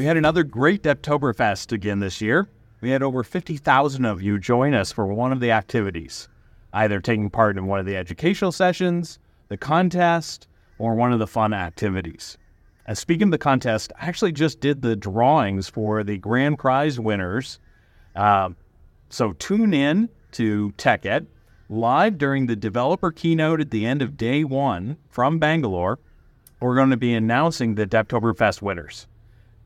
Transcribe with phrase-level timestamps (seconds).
[0.00, 2.48] We had another great Devtoberfest again this year.
[2.80, 6.26] We had over 50,000 of you join us for one of the activities,
[6.72, 10.48] either taking part in one of the educational sessions, the contest,
[10.78, 12.38] or one of the fun activities.
[12.86, 16.98] And speaking of the contest, I actually just did the drawings for the grand prize
[16.98, 17.58] winners.
[18.16, 18.52] Uh,
[19.10, 21.26] so tune in to TechEd
[21.68, 25.98] live during the developer keynote at the end of day one from Bangalore.
[26.58, 29.06] We're going to be announcing the Devtoberfest winners.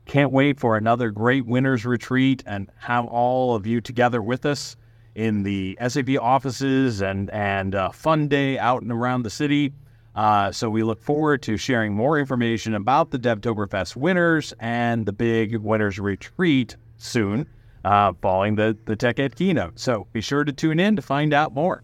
[0.05, 4.75] Can't wait for another great winners retreat and have all of you together with us
[5.15, 9.73] in the SAP offices and and uh, fun day out and around the city.
[10.15, 15.11] Uh, so we look forward to sharing more information about the Devtoberfest winners and the
[15.11, 17.47] big winners retreat soon,
[17.83, 19.79] uh, following the the TechEd keynote.
[19.79, 21.81] So be sure to tune in to find out more.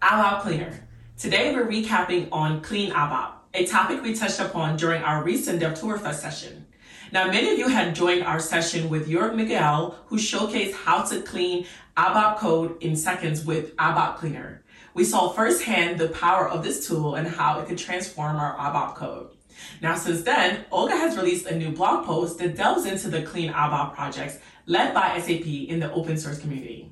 [0.00, 0.86] ABAP Cleaner.
[1.18, 6.14] Today we're recapping on Clean ABAP, a topic we touched upon during our recent Devtoberfest
[6.14, 6.66] session.
[7.14, 11.64] Now, many of you had joined our session with Jörg-Michael, who showcased how to clean
[11.96, 14.64] ABAP code in seconds with ABAP Cleaner.
[14.94, 18.96] We saw firsthand the power of this tool and how it could transform our ABAP
[18.96, 19.30] code.
[19.80, 23.52] Now, since then, Olga has released a new blog post that delves into the Clean
[23.52, 26.90] ABAP projects led by SAP in the open source community.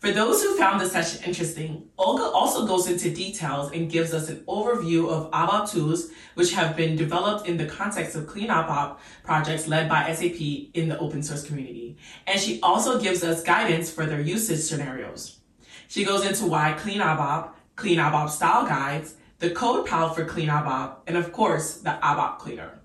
[0.00, 4.28] For those who found the session interesting, Olga also goes into details and gives us
[4.28, 8.96] an overview of ABAP tools which have been developed in the context of Clean ABAP
[9.24, 10.40] projects led by SAP
[10.74, 11.96] in the open source community.
[12.28, 15.40] And she also gives us guidance for their usage scenarios.
[15.88, 20.48] She goes into why Clean ABAP, Clean ABAP style guides, the code pal for Clean
[20.48, 22.78] ABAP, and of course, the ABAP cleaner.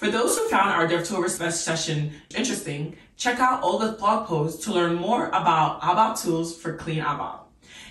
[0.00, 4.94] For those who found our Devtoberfest session interesting, check out Olga's blog post to learn
[4.94, 7.40] more about ABAP tools for clean ABAP.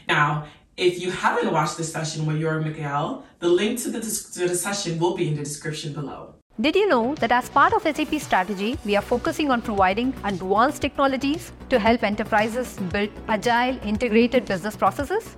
[0.07, 4.55] Now, if you haven't watched this session with Jörg-Michael, the link to the, to the
[4.55, 6.33] session will be in the description below.
[6.59, 10.81] Did you know that as part of SAP strategy, we are focusing on providing advanced
[10.81, 15.35] technologies to help enterprises build agile, integrated business processes?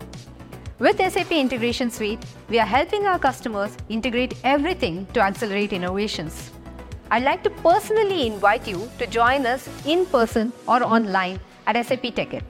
[0.79, 6.51] With SAP Integration Suite, we are helping our customers integrate everything to accelerate innovations.
[7.13, 12.03] I'd like to personally invite you to join us in person or online at SAP
[12.03, 12.41] TechEd.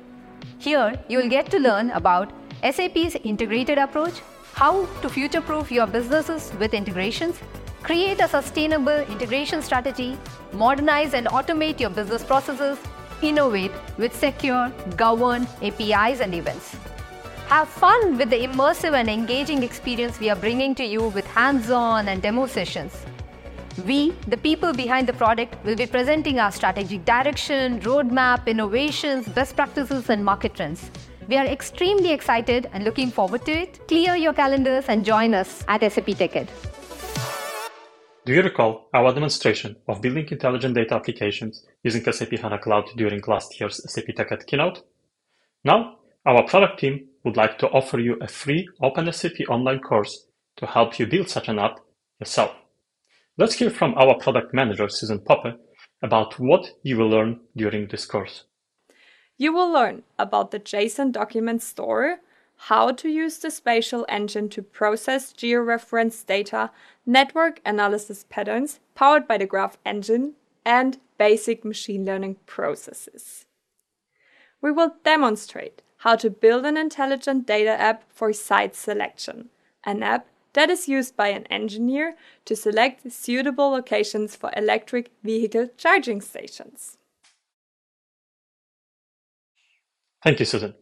[0.60, 4.22] Here, you will get to learn about SAP's integrated approach,
[4.54, 7.40] how to future proof your businesses with integrations,
[7.82, 10.16] create a sustainable integration strategy,
[10.54, 12.78] modernize and automate your business processes,
[13.24, 16.76] innovate with secure, governed APIs and events.
[17.48, 21.72] Have fun with the immersive and engaging experience we are bringing to you with hands
[21.72, 23.08] on and demo sessions.
[23.86, 29.56] We, the people behind the product, will be presenting our strategic direction, roadmap, innovations, best
[29.56, 30.92] practices, and market trends.
[31.28, 33.80] We are extremely excited and looking forward to it.
[33.88, 36.50] Clear your calendars and join us at SAP TechEd.
[38.26, 43.22] Do you recall our demonstration of building intelligent data applications using SAP HANA Cloud during
[43.26, 44.84] last year's SAP TechEd keynote?
[45.64, 45.96] Now,
[46.26, 50.26] our product team would like to offer you a free OpenSAP online course
[50.58, 51.80] to help you build such an app
[52.20, 52.52] yourself.
[53.38, 55.54] Let's hear from our product manager, Susan Poppe,
[56.02, 58.44] about what you will learn during this course.
[59.38, 62.18] You will learn about the JSON document store,
[62.68, 66.72] how to use the spatial engine to process georeferenced data,
[67.06, 70.34] network analysis patterns powered by the Graph engine,
[70.66, 73.46] and basic machine learning processes.
[74.62, 79.50] We will demonstrate how to build an intelligent data app for site selection,
[79.86, 85.70] an app that is used by an engineer to select suitable locations for electric vehicle
[85.78, 86.98] charging stations.
[90.24, 90.76] Thank you, Susan.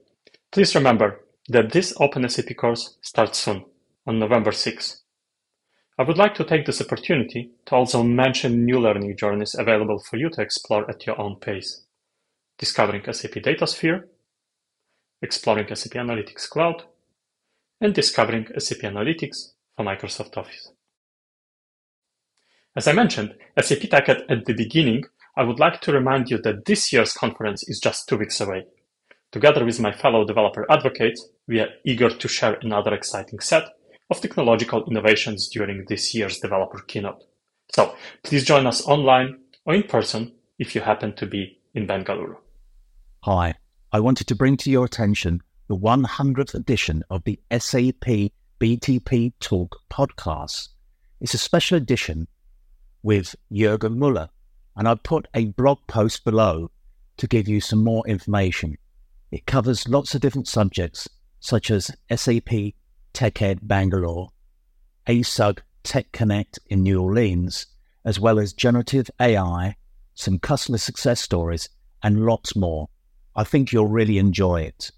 [0.51, 3.65] Please remember that this OpenSAP course starts soon,
[4.05, 5.03] on November 6.
[5.97, 10.17] I would like to take this opportunity to also mention new learning journeys available for
[10.17, 11.83] you to explore at your own pace.
[12.57, 14.03] Discovering SAP Datasphere,
[15.21, 16.83] exploring SAP Analytics Cloud,
[17.81, 20.73] and discovering SAP Analytics for Microsoft Office.
[22.75, 25.05] As I mentioned, SAP TechEd at the beginning,
[25.37, 28.65] I would like to remind you that this year's conference is just two weeks away.
[29.31, 33.69] Together with my fellow developer advocates, we are eager to share another exciting set
[34.09, 37.23] of technological innovations during this year's developer keynote.
[37.71, 42.41] So please join us online or in person if you happen to be in Bangalore.
[43.23, 43.53] Hi,
[43.93, 49.77] I wanted to bring to your attention the 100th edition of the SAP BTP Talk
[49.89, 50.67] podcast.
[51.21, 52.27] It's a special edition
[53.01, 54.27] with Jürgen Müller,
[54.75, 56.69] and I put a blog post below
[57.15, 58.77] to give you some more information.
[59.31, 61.07] It covers lots of different subjects,
[61.39, 62.73] such as SAP
[63.13, 64.27] TechEd Bangalore,
[65.07, 67.65] ASUG Tech Connect in New Orleans,
[68.03, 69.77] as well as generative AI,
[70.15, 71.69] some customer success stories,
[72.03, 72.89] and lots more.
[73.37, 74.91] I think you'll really enjoy it.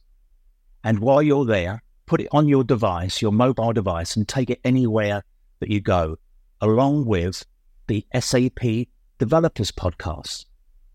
[0.84, 4.60] And while you're there, put it on your device, your mobile device, and take it
[4.66, 5.24] anywhere
[5.62, 6.18] that you go,
[6.60, 7.46] along with
[7.88, 10.44] the SAP Developers Podcast.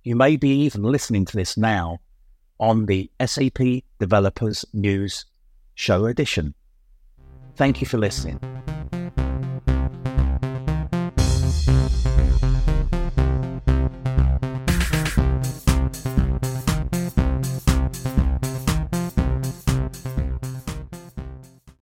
[0.05, 2.01] You may be even listening to this now
[2.61, 5.25] on the SAP Developers News
[5.75, 6.53] Show Edition.
[7.55, 8.39] Thank you for listening.